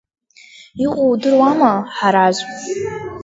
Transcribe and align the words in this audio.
Иҟоу 0.83 1.07
удыруама, 1.11 1.71
Ҳараз? 1.95 2.37